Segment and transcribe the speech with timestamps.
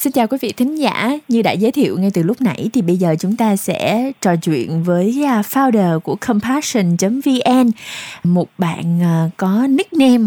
[0.00, 2.82] Xin chào quý vị thính giả, như đã giới thiệu ngay từ lúc nãy thì
[2.82, 7.70] bây giờ chúng ta sẽ trò chuyện với à, founder của compassion.vn,
[8.24, 10.24] một bạn à, có nickname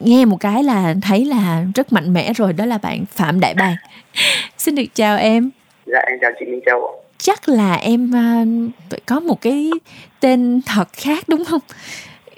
[0.00, 3.54] nghe một cái là thấy là rất mạnh mẽ rồi đó là bạn Phạm Đại
[3.54, 3.76] Bàng.
[4.58, 5.50] Xin được chào em.
[5.86, 7.02] Dạ em chào chị Minh Châu.
[7.18, 8.12] Chắc là em
[8.90, 9.70] uh, có một cái
[10.20, 11.60] tên thật khác đúng không?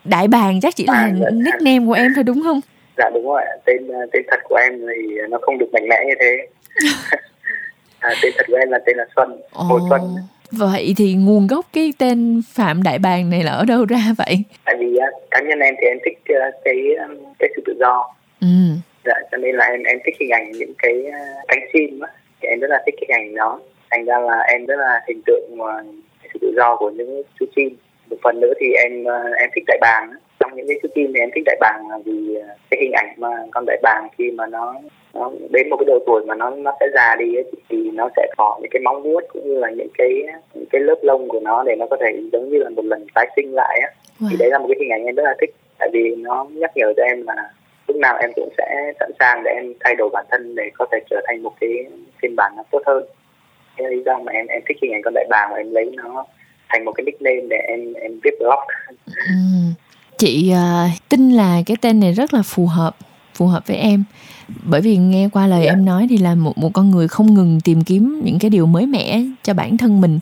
[0.04, 2.60] Đại Bàng chắc chỉ là à, nickname của em thôi đúng không?
[2.96, 6.04] Dạ đúng rồi, tên ờ, tên thật của em thì nó không được mạnh mẽ
[6.06, 6.46] như thế.
[7.98, 10.00] à, tên thật của em là tên là Xuân, Hồ Xuân.
[10.50, 14.42] Vậy thì nguồn gốc cái tên Phạm Đại Bàng này là ở đâu ra vậy?
[14.64, 14.98] Tại vì
[15.30, 16.38] cá nhân em thì em thích cái
[17.38, 18.14] cái sự tự do.
[18.40, 18.46] Ừ.
[19.04, 21.04] Dạ, cho nên là em em thích hình ảnh những cái
[21.48, 22.08] cánh chim á,
[22.40, 23.60] thì em rất là thích cái hình ảnh đó.
[23.90, 25.58] Thành ra là em rất là hình tượng
[26.32, 27.76] sự tự do của những chú chim.
[28.10, 29.04] Một phần nữa thì em
[29.36, 30.10] em thích đại bàng
[30.44, 32.38] trong những cái chim thì em thích đại bàng vì
[32.70, 34.74] cái hình ảnh mà con đại bàng khi mà nó
[35.14, 38.08] nó đến một cái độ tuổi mà nó nó sẽ già đi ấy, thì nó
[38.16, 40.22] sẽ có những cái móng vuốt cũng như là những cái
[40.54, 43.06] những cái lớp lông của nó để nó có thể giống như là một lần
[43.14, 43.88] tái sinh lại á
[44.20, 44.26] wow.
[44.30, 46.70] thì đấy là một cái hình ảnh em rất là thích tại vì nó nhắc
[46.76, 47.50] nhở cho em là
[47.86, 50.86] lúc nào em cũng sẽ sẵn sàng để em thay đổi bản thân để có
[50.92, 51.70] thể trở thành một cái
[52.22, 53.04] phiên bản nó tốt hơn
[53.76, 55.90] thế lý do mà em em thích hình ảnh con đại bàng và em lấy
[55.96, 56.24] nó
[56.68, 58.58] thành một cái nickname để em em viết blog
[59.06, 59.34] ừ.
[60.24, 62.96] Chị uh, tin là cái tên này rất là phù hợp
[63.34, 64.04] phù hợp với em.
[64.64, 65.72] Bởi vì nghe qua lời yeah.
[65.72, 65.78] Dạ.
[65.78, 68.66] em nói thì là một một con người không ngừng tìm kiếm những cái điều
[68.66, 70.18] mới mẻ cho bản thân mình.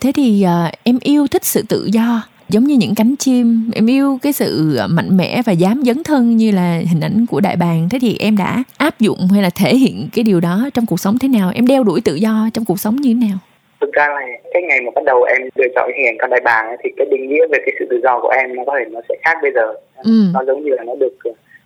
[0.00, 3.70] Thế thì uh, em yêu thích sự tự do giống như những cánh chim.
[3.74, 7.40] Em yêu cái sự mạnh mẽ và dám dấn thân như là hình ảnh của
[7.40, 7.88] đại bàng.
[7.88, 11.00] Thế thì em đã áp dụng hay là thể hiện cái điều đó trong cuộc
[11.00, 11.50] sống thế nào?
[11.54, 13.38] Em đeo đuổi tự do trong cuộc sống như thế nào
[13.84, 14.20] thực ra là
[14.52, 16.90] cái ngày mà bắt đầu em lựa chọn hình ảnh con đại bàng ấy, thì
[16.96, 19.14] cái định nghĩa về cái sự tự do của em nó có thể nó sẽ
[19.24, 19.74] khác bây giờ.
[20.04, 20.10] Ừ.
[20.34, 21.12] nó giống như là nó được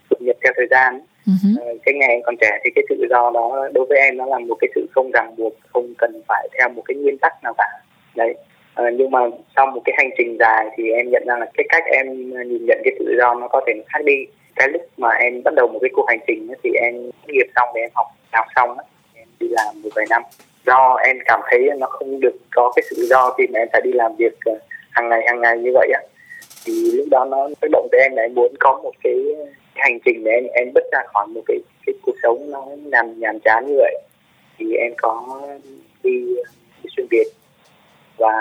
[0.09, 1.79] cập nhật theo thời gian uh-huh.
[1.85, 4.39] cái ngày em còn trẻ thì cái tự do đó đối với em nó là
[4.39, 7.55] một cái sự không ràng buộc không cần phải theo một cái nguyên tắc nào
[7.59, 7.69] cả.
[8.17, 8.35] Đấy.
[8.75, 9.21] À, nhưng mà
[9.57, 12.07] sau một cái hành trình dài thì em nhận ra là cái cách em
[12.49, 14.27] nhìn nhận cái tự do nó có thể khác đi.
[14.57, 16.95] Cái lúc mà em bắt đầu một cái cuộc hành trình thì em
[17.27, 18.77] nghiệp xong thì em học học xong
[19.15, 20.23] em đi làm một vài năm
[20.69, 23.69] do em cảm thấy nó không được có cái sự tự do khi mà em
[23.73, 24.53] phải đi làm việc ờ,
[24.91, 26.01] hàng ngày hàng ngày như vậy á.
[26.65, 29.15] Thì lúc đó nó tác động tới em là em muốn có một cái
[29.75, 33.21] hành trình để em em bước ra khỏi một cái cái cuộc sống nó nhàm
[33.21, 34.03] nhàm chán như vậy.
[34.59, 35.41] Thì em có
[36.03, 36.37] đi,
[36.83, 37.27] đi xuyên việt
[38.17, 38.33] và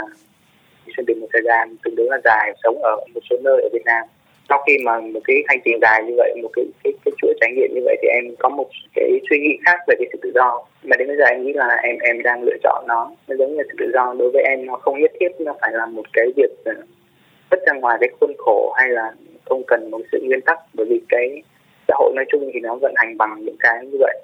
[0.85, 3.61] đi xuyên việt một thời gian tương đối là dài sống ở một số nơi
[3.61, 4.05] ở Việt Nam
[4.49, 7.33] sau khi mà một cái hành trình dài như vậy, một cái cái cái chuỗi
[7.41, 10.19] trải nghiệm như vậy thì em có một cái suy nghĩ khác về cái sự
[10.21, 10.63] tự do.
[10.83, 13.11] Mà đến bây giờ em nghĩ là em em đang lựa chọn nó.
[13.27, 14.13] Nó giống như sự tự do.
[14.19, 16.73] Đối với em, nó không nhất thiết nó phải là một cái việc ờ,
[17.51, 19.11] rất ra ngoài cái khuôn khổ hay là
[19.45, 20.59] không cần một sự nguyên tắc.
[20.73, 21.41] Bởi vì cái
[21.87, 24.17] xã hội nói chung thì nó vận hành bằng những cái như vậy.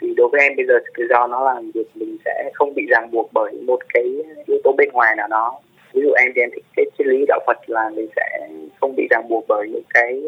[0.00, 2.74] Thì đối với em bây giờ sự tự do nó là việc mình sẽ không
[2.74, 4.04] bị ràng buộc bởi một cái
[4.46, 5.60] yếu tố bên ngoài nào đó.
[5.92, 8.48] Ví dụ em thì em thích cái triết lý đạo Phật là mình sẽ
[8.88, 10.20] không bị ràng buộc bởi những cái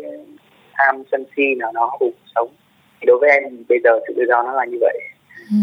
[0.74, 2.48] tham sân si nào của cuộc sống.
[3.00, 5.00] Thì đối với em bây giờ sự tự do nó là như vậy.
[5.50, 5.56] Ừ.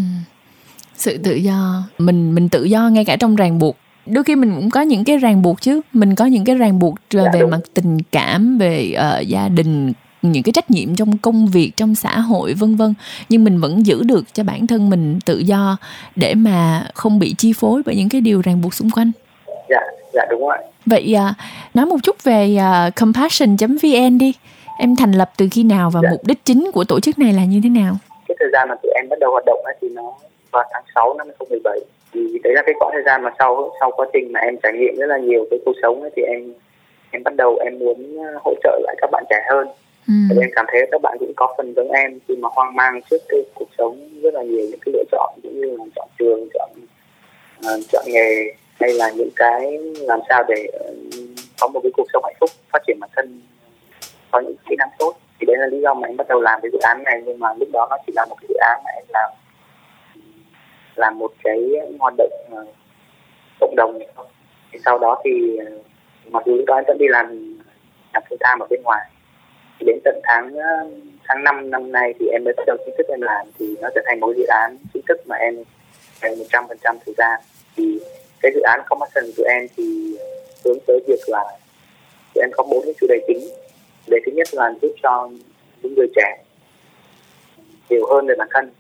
[0.96, 3.78] sự tự do mình mình tự do ngay cả trong ràng buộc.
[4.06, 5.82] Đôi khi mình cũng có những cái ràng buộc chứ.
[5.94, 7.52] Mình có những cái ràng buộc dạ, về đúng.
[7.52, 11.96] mặt tình cảm về uh, gia đình những cái trách nhiệm trong công việc trong
[11.96, 12.94] xã hội vân vân.
[13.30, 15.78] Nhưng mình vẫn giữ được cho bản thân mình tự do
[16.16, 19.12] để mà không bị chi phối bởi những cái điều ràng buộc xung quanh
[20.18, 21.36] dạ đúng rồi vậy uh,
[21.74, 24.34] nói một chút về uh, compassion.vn đi.
[24.80, 26.10] Em thành lập từ khi nào và dạ.
[26.12, 27.94] mục đích chính của tổ chức này là như thế nào?
[28.28, 30.14] Cái thời gian mà tụi em bắt đầu hoạt động ấy thì nó
[30.52, 31.80] vào tháng 6 năm 2017
[32.14, 34.74] thì đấy là cái quãng thời gian mà sau sau quá trình mà em trải
[34.74, 36.54] nghiệm rất là nhiều cái cuộc sống ấy, thì em
[37.12, 39.68] em bắt đầu em muốn ờ, hỗ trợ lại các bạn trẻ hơn.
[40.08, 40.14] Ừ.
[40.30, 43.02] Thì em cảm thấy các bạn cũng có phần giống em khi mà hoang mang
[43.10, 46.08] trước cái cuộc sống rất là nhiều những cái lựa chọn cũng như là chọn
[46.20, 46.70] trường chọn
[47.60, 50.94] uh, chọn nghề hay là những cái làm sao để ờ,
[51.60, 53.42] có một cái cuộc sống hạnh phúc phát triển bản thân
[54.32, 55.14] có những kỹ năng tốt.
[55.40, 57.22] Thì đấy là lý do mà em bắt đầu làm cái dự án này.
[57.26, 59.32] Nhưng mà lúc đó nó chỉ là một cái dự án mà em làm
[60.96, 61.58] làm một cái
[62.00, 62.68] hoạt động uh,
[63.60, 64.00] cộng đồng
[64.72, 65.86] thì sau đó thì uh,
[66.32, 67.58] mặc dù lúc đó em vẫn đi làm
[68.14, 69.10] làm full time ở bên ngoài
[69.80, 70.94] thì đến tận tháng uh,
[71.28, 73.48] tháng 5 năm nay thì em mới bắt đầu chính thức em làm.
[73.60, 75.56] Thì nó trở thành một dự án chính thức mà em
[76.22, 77.40] dành một trăm phần trăm thời gian.
[77.76, 78.00] Thì
[78.42, 80.26] cái dự án Compassion của em thì ờ,
[80.66, 81.44] hướng tới việc là
[82.34, 83.40] tụi em có bốn cái chủ đề chính.
[84.08, 85.30] Đề thứ nhất là giúp cho
[85.82, 86.44] những người trẻ
[87.90, 88.72] hiểu hơn về bản thân.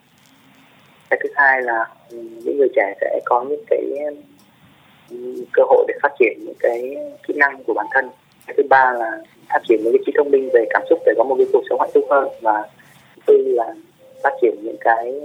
[1.09, 3.81] Cái thứ hai là ừ, những người trẻ sẽ có những cái
[5.09, 5.18] ừ,
[5.54, 6.95] cơ hội để phát triển những cái
[7.27, 8.10] kỹ năng của bản thân.
[8.48, 9.12] Cái thứ ba là
[9.50, 11.63] phát triển những cái trí thông minh về cảm xúc để có một cái cuộc
[11.69, 12.30] sống hạnh phúc hơn.
[12.42, 12.69] Và
[13.15, 13.74] thứ tư là
[14.24, 15.21] phát triển những cái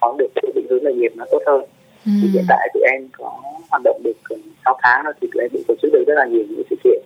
[0.00, 1.64] có được cái định hướng nghề nghiệp nó tốt hơn
[2.06, 2.12] ừ.
[2.22, 5.50] thì hiện tại tụi em có hoạt động được 6 tháng rồi thì tụi em
[5.52, 7.02] cũng tổ chức được rất là nhiều những sự kiện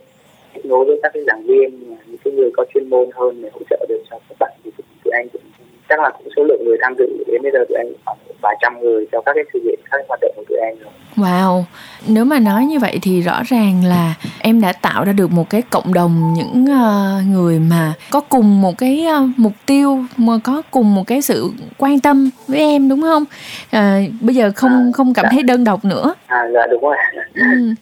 [0.55, 3.51] kết nối với các cái giảng viên những cái người có chuyên môn hơn để
[3.53, 4.71] hỗ trợ được cho các bạn thì
[5.05, 5.43] tụi em cũng
[5.89, 8.55] chắc là cũng số lượng người tham dự đến bây giờ tụi em khoảng vài
[8.61, 11.65] trăm người cho các cái sự kiện các hoạt động của tụi em rồi Wow,
[12.07, 15.51] nếu mà nói như vậy thì rõ ràng là em đã tạo ra được một
[15.51, 20.33] cái cộng đồng những uh, người mà có cùng một cái uh, mục tiêu mà
[20.45, 23.25] có cùng một cái sự quan tâm với em đúng không?
[23.71, 25.31] À, bây giờ không à, không cảm dạ.
[25.33, 26.15] thấy đơn độc nữa.
[26.27, 26.97] À dạ đúng rồi.
[27.35, 27.75] Ừ.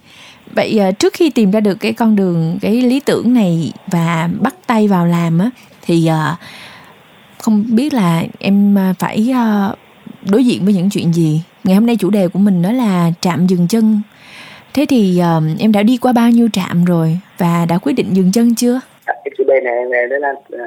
[0.55, 4.29] Vậy uh, trước khi tìm ra được cái con đường cái lý tưởng này và
[4.41, 5.51] bắt tay vào làm á
[5.83, 6.39] thì uh,
[7.39, 9.35] không biết là em phải
[9.71, 9.79] uh,
[10.31, 11.43] đối diện với những chuyện gì?
[11.65, 14.01] Ngày hôm nay chủ đề của mình đó là trạm dừng chân.
[14.75, 18.07] Thế thì uh, em đã đi qua bao nhiêu trạm rồi và đã quyết định
[18.13, 18.81] dừng chân chưa?
[19.07, 20.59] Dạ, cái chủ đề này này đấy là ờ,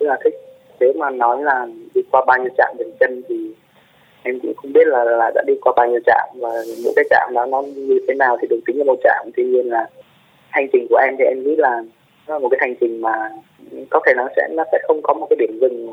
[0.00, 0.34] rất là thích.
[0.80, 3.50] Nếu mà nói là đi qua bao nhiêu trạm dừng chân thì
[4.22, 6.50] em cũng không biết là là đã đi qua bao nhiêu trạm và
[6.84, 9.30] những cái trạm đó nó như thế nào thì được tính là một trạm.
[9.36, 9.86] Tuy nhiên là
[10.48, 11.82] hành trình của em thì em nghĩ là
[12.28, 13.30] nó là một cái hành trình mà
[13.90, 15.86] có thể nó sẽ nó sẽ không có một cái điểm dừng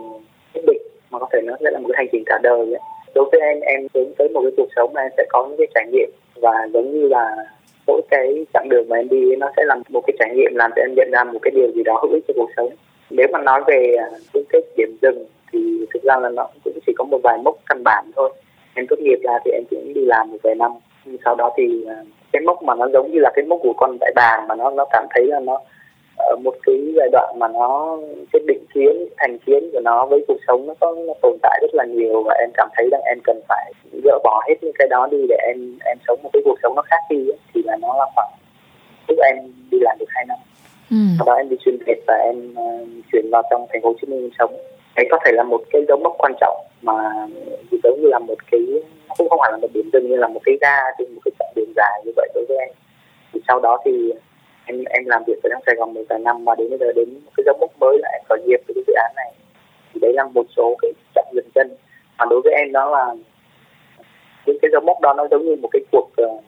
[0.54, 0.82] nhất định
[1.12, 2.82] mà có thể nó sẽ là một cái hành trình cả đời ấy
[3.18, 5.58] đối với em em hướng tới một cái cuộc sống mà em sẽ có những
[5.58, 6.10] cái trải nghiệm.
[6.42, 7.36] Và giống như là
[7.88, 10.72] mỗi cái chặng đường mà em đi, nó sẽ làm một cái trải nghiệm làm
[10.76, 12.70] cho em nhận ra một cái điều gì đó hữu ích cho cuộc sống.
[13.10, 16.80] Nếu mà nói về à, những cái điểm dừng thì thực ra là nó cũng
[16.88, 18.30] chỉ có một vài mốc căn bản thôi.
[18.74, 20.72] Em tốt nghiệp ra thì em cũng đi làm một vài năm.
[21.26, 21.96] Sau đó thì à,
[22.32, 24.70] cái mốc mà nó giống như là cái mốc của con đại bàng mà nó
[24.70, 25.60] nó cảm thấy là nó
[26.18, 27.98] ở một cái giai đoạn mà nó
[28.34, 31.60] cái định kiến thành kiến của nó với cuộc sống nó có nó tồn tại
[31.62, 33.74] rất là nhiều và em cảm thấy rằng em cần phải
[34.04, 36.76] dỡ bỏ hết những cái đó đi để em em sống một cái cuộc sống
[36.76, 38.32] nó khác đi ấy, thì là nó là khoảng
[39.08, 39.38] lúc em
[39.72, 40.38] đi làm được hai năm.
[40.92, 40.98] Ừ.
[41.18, 43.96] sau đó em đi xuyên việt và em uh, chuyển vào trong thành phố hồ
[44.02, 44.58] chí minh sống.
[44.96, 46.94] Đấy có thể là một cái dấu mốc quan trọng mà
[47.84, 48.62] giống như là một cái
[49.18, 51.32] cũng không phải là một điểm dừng như là một cái ga trên một cái
[51.40, 52.70] chặng đường dài như vậy đối với em.
[53.34, 54.14] Thì sau đó thì
[54.68, 56.86] em em làm việc ở trong Sài Gòn một vài năm và đến bây giờ
[56.96, 59.32] đến cái dấu mốc mới là em khởi nghiệp với cái dự án này.
[59.94, 61.68] Thì đấy là một số cái chặng dừng chân.
[62.18, 63.06] Mà đối với em đó là
[64.46, 66.44] những cái dấu mốc đó nó giống như một cái cuộc uh,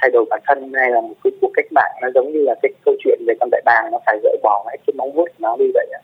[0.00, 1.92] thay đổi bản thân hay là một cái cuộc cách mạng.
[2.02, 4.64] Nó giống như là cái câu chuyện về con đại bàng nó phải gỡ bỏ
[4.70, 6.00] hết cái móng vuốt nó đi vậy ạ.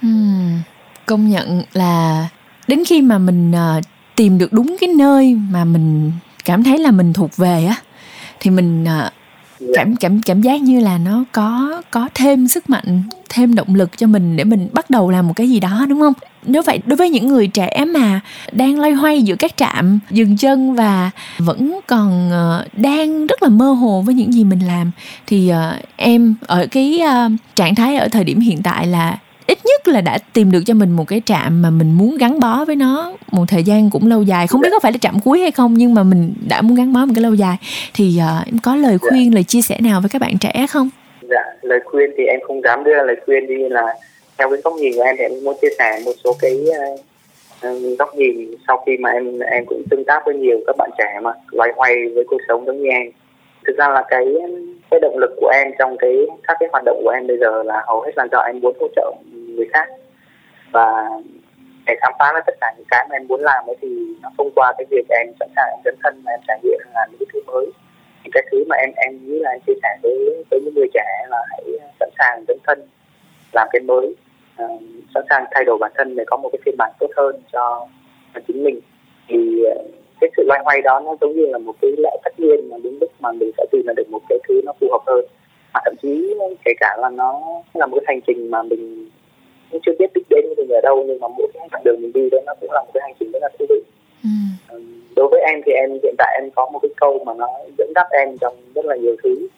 [0.00, 0.62] Hmm,
[1.06, 2.26] công nhận là
[2.68, 3.84] đến khi mà mình uh,
[4.16, 6.12] tìm được đúng cái nơi mà mình
[6.44, 7.76] cảm thấy là mình thuộc về á
[8.40, 9.12] thì mình uh,
[9.62, 9.72] Dạ.
[9.76, 13.98] cảm cảm cảm giác như là nó có có thêm sức mạnh thêm động lực
[13.98, 16.12] cho mình để mình bắt đầu làm một cái gì đó đúng không?
[16.46, 18.20] Nếu vậy đối với những người trẻ mà
[18.52, 23.48] đang loay hoay giữa các trạm dừng chân và vẫn còn uh, đang rất là
[23.48, 24.90] mơ hồ với những gì mình làm
[25.26, 29.18] thì uh, em ở cái uh, trạng thái ở thời điểm hiện tại là
[29.52, 32.40] ít nhất là đã tìm được cho mình một cái trạm mà mình muốn gắn
[32.40, 34.46] bó với nó một thời gian cũng lâu dài.
[34.46, 36.92] Không biết có phải là trạm cuối hay không nhưng mà mình đã muốn gắn
[36.92, 37.56] bó một cái lâu dài.
[37.94, 39.34] Thì uh, em có lời khuyên dạ.
[39.34, 40.90] lời chia sẻ nào với các bạn trẻ không?
[41.30, 43.86] Dạ lời khuyên thì em không dám đưa lời khuyên đi là
[44.38, 46.64] theo cái góc nhìn của em thì em muốn chia sẻ một số cái
[47.64, 50.90] uh, góc nhìn sau khi mà em em cũng tương tác với nhiều các bạn
[50.98, 53.06] trẻ mà loay hoay với cuộc sống giống như em.
[53.66, 54.24] Thực ra là cái
[54.90, 56.16] cái động lực của em trong cái
[56.48, 58.76] các cái hoạt động của em bây giờ là hầu hết là do em muốn
[58.80, 59.12] hỗ trợ
[59.56, 59.88] người khác.
[60.72, 61.08] Và
[61.86, 63.88] để khám phá ra tất cả những cái mà em muốn làm ấy thì
[64.22, 66.78] nó thông qua cái việc em sẵn sàng em dấn thân mà em trải nghiệm
[66.94, 67.66] làm những cái thứ mới.
[68.24, 70.88] Thì cái thứ mà em em nghĩ là em chia sẻ với với những người
[70.94, 71.64] trẻ là hãy
[72.00, 72.78] sẵn sàng dấn thân
[73.52, 74.14] làm cái mới.
[74.64, 74.82] Uh,
[75.14, 77.86] sẵn sàng thay đổi bản thân để có một cái phiên bản tốt hơn cho,
[78.46, 78.80] chính mình.
[79.28, 79.84] Thì ờ,
[80.20, 82.76] cái sự loay hoay đó nó giống như là một cái lẽ tất nhiên mà
[82.82, 85.24] đến lúc mà mình sẽ tìm ra được một cái thứ nó phù hợp hơn.
[85.74, 87.40] Mà thậm chí kể cả là nó
[87.74, 89.10] là một cái hành trình mà mình
[89.72, 92.12] cũng chưa biết đích đến mình ở đâu nhưng mà mỗi cái đoạn đường mình
[92.12, 93.80] đi đó nó cũng là một cái hành trình rất là thú vị.
[94.68, 94.82] Ừ.
[95.16, 97.46] đối với em thì em hiện tại em có một cái câu mà nó
[97.78, 99.48] dẫn dắt em trong rất là nhiều thứ.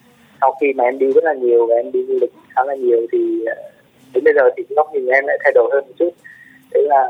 [0.41, 2.75] Sau khi mà em đi rất là nhiều và em đi du lịch khá là
[2.75, 3.55] nhiều thì ờ,
[4.15, 6.11] đến bây giờ thì góc nhìn em lại thay đổi hơn một chút.
[6.73, 7.09] Đấy là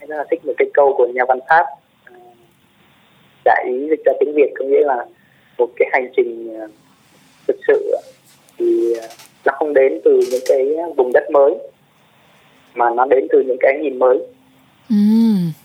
[0.00, 1.66] em rất là thích một cái câu của nhà văn pháp
[3.44, 5.06] đại ý dịch ra tiếng việt có nghĩa là
[5.58, 6.68] một cái hành trình ờ,
[7.48, 7.96] thực sự
[8.58, 9.06] thì ờ,
[9.44, 11.54] nó không đến từ những cái vùng đất mới
[12.74, 14.18] mà nó đến từ những cái nhìn mới.
[14.90, 14.96] Ừ.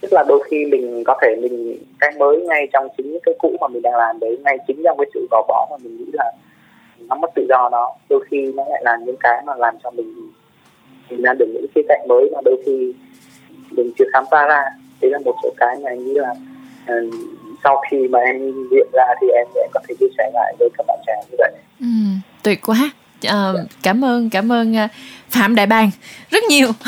[0.02, 3.36] tức là đôi khi mình có thể mình cái mới ngay trong chính những cái
[3.40, 5.98] cũ mà mình đang làm đấy ngay chính trong cái sự gò bó mà mình
[5.98, 6.32] nghĩ là
[7.00, 7.96] nó mất tự do đó.
[8.10, 10.32] Đôi khi nó lại là những cái mà làm cho mình
[11.10, 12.94] mình ra được những khía cạnh mới mà đôi khi
[13.72, 14.66] mình chưa khám phá ra.
[15.02, 16.32] Đấy là một số cái mà anh nghĩ là
[16.94, 17.14] uh,
[17.64, 20.70] sau khi mà em viện ra thì em sẽ có thể chia sẻ lại với
[20.78, 21.52] các bạn trẻ như vậy.
[21.80, 21.86] Ừ,
[22.44, 24.92] tuyệt quá À, cảm ơn cảm ơn uh,
[25.30, 25.92] phạm đại bàng
[26.32, 26.72] rất nhiều.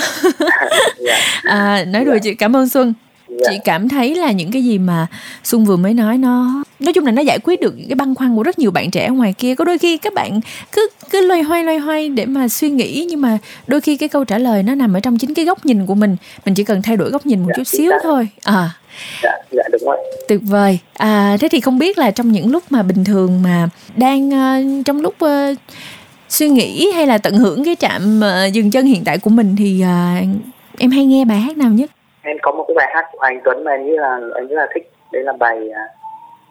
[1.05, 1.19] Dạ.
[1.43, 2.23] à, nói đùa yeah.
[2.23, 2.93] chị cảm ơn xuân
[3.29, 3.41] yeah.
[3.49, 5.07] chị cảm thấy là những cái gì mà
[5.43, 8.35] xuân vừa mới nói nó nói chung là nó giải quyết được cái băn khoăn
[8.35, 10.39] của rất nhiều bạn trẻ ngoài kia có đôi khi các bạn
[10.71, 14.09] cứ cứ loay hoay loay hoay để mà suy nghĩ nhưng mà đôi khi cái
[14.09, 16.63] câu trả lời nó nằm ở trong chính cái góc nhìn của mình mình chỉ
[16.63, 18.69] cần thay đổi góc nhìn một dạ, chút xíu thôi à
[19.23, 22.63] dạ dạ đúng rồi tuyệt vời à thế thì không biết là trong những lúc
[22.69, 25.57] mà bình thường mà đang uh, trong lúc uh,
[26.29, 29.55] suy nghĩ hay là tận hưởng cái trạm uh, dừng chân hiện tại của mình
[29.59, 30.27] thì uh,
[30.79, 31.89] em hay nghe bài hát nào nhất?
[32.21, 34.55] Em có một cái bài hát của anh Tuấn mà em nghĩ là anh rất
[34.55, 34.91] là thích.
[35.11, 35.75] Đấy là bài uh,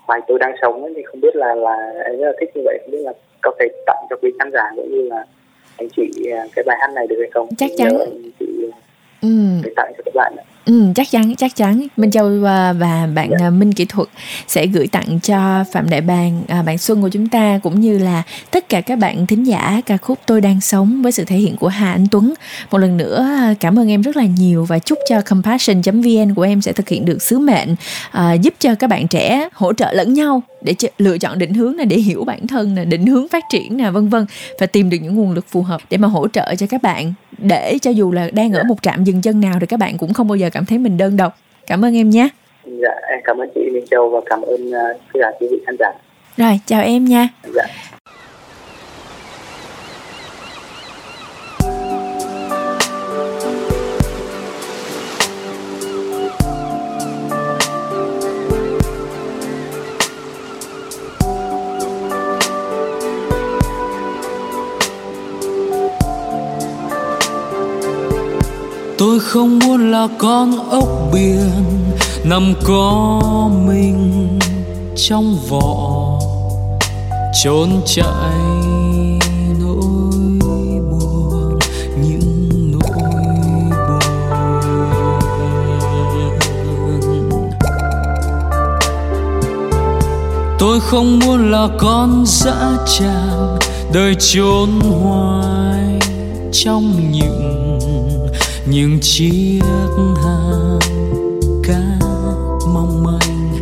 [0.09, 2.63] bài tôi đang sống ấy, thì không biết là là em rất là thích như
[2.65, 2.79] vậy.
[2.83, 5.25] Không biết là có thể tặng cho quý khán giả cũng như là
[5.77, 6.11] anh chị
[6.57, 7.49] cái bài hát này được hay không?
[7.59, 7.99] Chắc chắn.
[8.39, 8.47] chị
[9.23, 9.29] ừ.
[9.65, 10.45] để tặng cho các bạn ạ.
[10.69, 13.53] Ừ, chắc chắn chắc chắn Minh Châu và, và bạn yeah.
[13.53, 14.09] Minh Kỹ thuật
[14.47, 17.99] sẽ gửi tặng cho Phạm Đại Bàng à, bạn Xuân của chúng ta cũng như
[17.99, 21.37] là tất cả các bạn thính giả ca khúc Tôi đang sống với sự thể
[21.37, 22.35] hiện của Hà Anh Tuấn.
[22.71, 26.43] Một lần nữa à, cảm ơn em rất là nhiều và chúc cho compassion.vn của
[26.43, 27.75] em sẽ thực hiện được sứ mệnh
[28.11, 31.55] à, giúp cho các bạn trẻ hỗ trợ lẫn nhau để ch- lựa chọn định
[31.55, 34.27] hướng này để hiểu bản thân nè, định hướng phát triển nè vân vân.
[34.61, 37.13] Và tìm được những nguồn lực phù hợp để mà hỗ trợ cho các bạn.
[37.39, 40.13] Để cho dù là đang ở một trạm dừng chân nào thì các bạn cũng
[40.13, 41.39] không bao giờ cảm thấy mình đơn độc.
[41.67, 42.29] Cảm ơn em nhé.
[42.65, 45.57] Dạ em cảm ơn chị Minh Châu và cảm ơn uh, tất cả quý vị
[45.67, 45.93] khán giả.
[46.37, 47.29] Rồi chào em nha.
[47.55, 47.67] Dạ
[69.19, 71.51] tôi không muốn là con ốc biển
[72.25, 73.21] nằm có
[73.67, 74.39] mình
[74.97, 76.19] trong vỏ
[77.43, 78.39] trốn chạy
[79.61, 81.59] nỗi buồn,
[82.03, 83.09] những nỗi
[83.71, 84.31] buồn.
[90.59, 93.59] Tôi không muốn là con dã tràng
[93.93, 95.99] đời trốn hoài
[96.53, 97.48] trong những
[98.71, 99.61] những chiếc
[100.25, 100.79] hàng
[101.63, 102.09] cát
[102.75, 103.59] mong manh,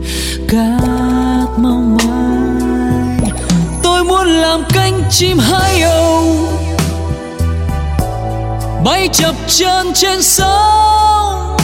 [0.48, 3.18] cát mong manh.
[3.82, 6.25] Tôi muốn làm cánh chim hai âu,
[8.84, 11.56] bay chập chân trên sóng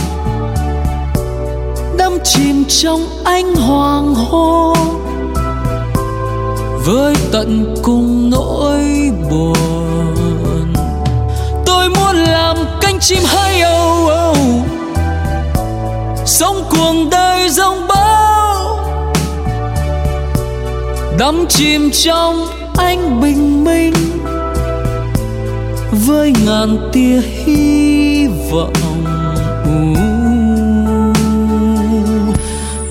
[1.99, 4.77] đắm chìm trong ánh hoàng hôn,
[6.85, 9.92] với tận cùng nỗi buồn.
[13.03, 14.37] Chim hay âu âu.
[16.27, 18.79] Sống cuồng đời rông bão
[21.19, 23.95] đắm chìm trong ánh bình minh.
[26.07, 28.73] Với ngàn tia hy vọng.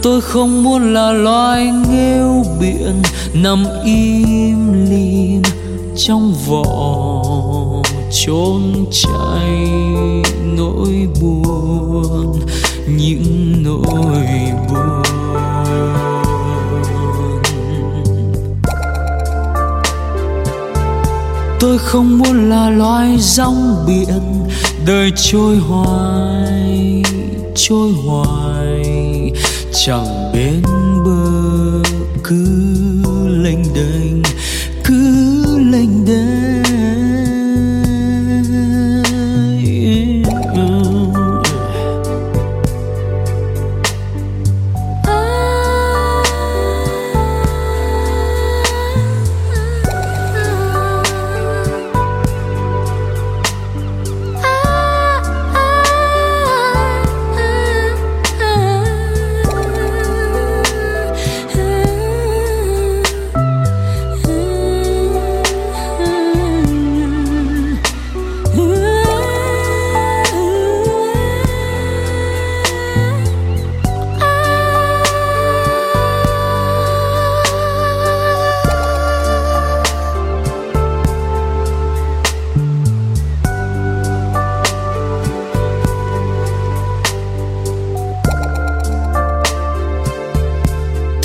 [0.04, 3.02] Tôi không muốn là loài nghêu biển
[3.34, 5.42] nằm im lìm
[5.96, 7.11] trong vỏ
[8.26, 9.70] trốn chạy
[10.58, 12.40] nỗi buồn,
[12.88, 14.26] những nỗi
[14.70, 15.02] buồn.
[21.60, 24.48] Tôi không muốn là loài rong biển,
[24.86, 27.04] đời trôi hoài
[27.56, 29.32] trôi hoài.
[29.86, 30.62] Chẳng bên
[31.06, 31.90] bờ,
[32.24, 32.46] cứ
[33.44, 34.11] lênh đênh.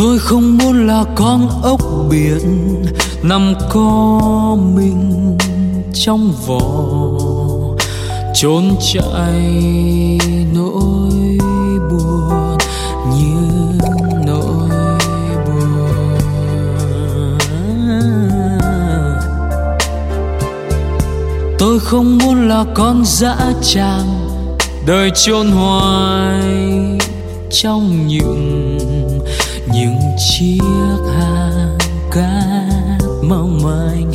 [0.07, 2.85] Tôi không muốn là con ốc biển
[3.23, 4.21] nằm co
[4.75, 5.37] mình
[5.95, 6.61] trong vỏ
[8.35, 9.51] trốn chạy
[10.55, 11.39] nỗi
[11.91, 12.59] buồn
[13.19, 13.37] như
[14.27, 14.69] nỗi
[15.47, 16.19] buồn.
[21.59, 24.39] Tôi không muốn là con dã tràng
[24.87, 26.43] đời chôn hoài
[27.51, 28.87] trong những
[29.76, 30.61] những chiếc
[31.18, 31.78] hàng
[32.11, 34.12] cát mong manh,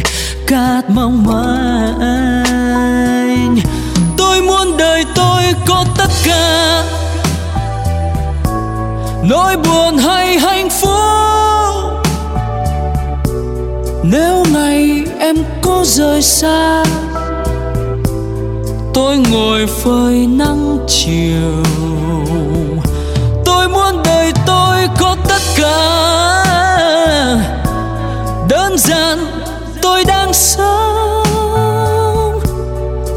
[0.48, 2.48] cát mong manh.
[4.18, 6.84] Tôi muốn đời tôi có tất cả.
[9.24, 10.90] Nỗi buồn hay hạnh phúc.
[14.04, 16.86] Nếu ngày em có rời xa,
[18.94, 21.64] tôi ngồi phơi nắng chiều.
[25.62, 27.38] Cả
[28.50, 29.18] đơn giản,
[29.82, 31.24] tôi đang sống.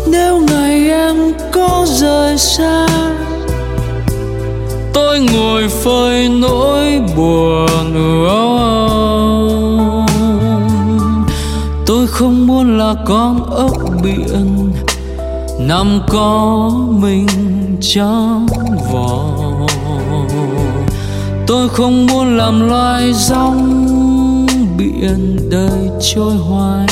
[0.07, 1.17] Nếu ngày em
[1.53, 2.87] có rời xa,
[4.93, 7.95] tôi ngồi phơi nỗi buồn
[11.87, 13.73] tôi không muốn là con ốc
[14.03, 14.73] biển
[15.59, 17.27] nằm có mình
[17.81, 18.47] trong
[18.93, 19.54] vỏ
[21.47, 24.47] tôi không muốn làm loài rong
[24.79, 26.87] biển đời trôi hoài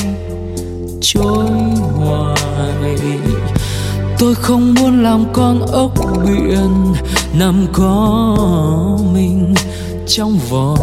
[1.00, 1.47] trôi
[1.97, 2.37] hoài.
[4.18, 5.92] Tôi không muốn làm con ốc
[6.25, 6.94] biển
[7.38, 9.54] nằm có mình
[10.06, 10.76] trong vỏ